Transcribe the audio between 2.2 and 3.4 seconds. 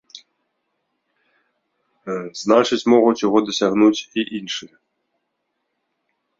Значыць, могуць яго